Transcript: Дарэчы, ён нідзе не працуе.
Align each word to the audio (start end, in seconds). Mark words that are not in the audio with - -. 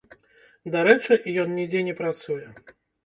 Дарэчы, 0.75 1.17
ён 1.43 1.53
нідзе 1.59 1.85
не 1.91 1.95
працуе. 2.01 2.43